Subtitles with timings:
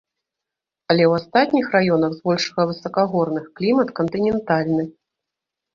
[0.93, 4.83] Але ў астатніх раёнах, збольшага высакагорных, клімат кантынентальны.